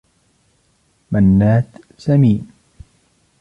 منّاد 1.11 1.65
سمين. 1.97 2.47